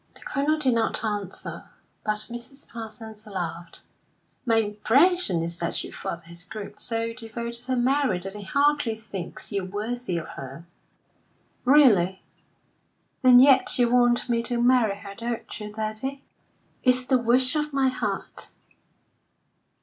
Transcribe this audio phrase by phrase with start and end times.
[0.15, 1.69] The Colonel did not answer,
[2.03, 2.67] but Mrs.
[2.67, 3.83] Parsons laughed.
[4.47, 8.95] "My impression is that your father has grown so devoted to Mary that he hardly
[8.95, 10.65] thinks you worthy of her."
[11.65, 12.23] "Really?
[13.23, 16.23] And yet you want me to marry her, don't you, daddy?"
[16.81, 18.49] "It's the wish of my heart."